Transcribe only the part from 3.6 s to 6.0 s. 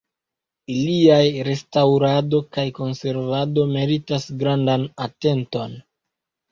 meritas grandan atenton.